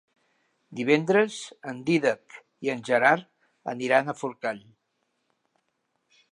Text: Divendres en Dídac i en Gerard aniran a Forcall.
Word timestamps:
Divendres 0.77 1.35
en 1.73 1.83
Dídac 1.89 2.39
i 2.67 2.73
en 2.75 2.81
Gerard 2.89 3.29
aniran 3.75 4.09
a 4.15 4.19
Forcall. 4.25 4.63